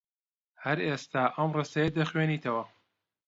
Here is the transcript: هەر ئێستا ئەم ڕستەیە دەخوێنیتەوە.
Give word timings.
هەر 0.63 0.77
ئێستا 0.87 1.23
ئەم 1.35 1.49
ڕستەیە 1.57 1.89
دەخوێنیتەوە. 1.97 2.63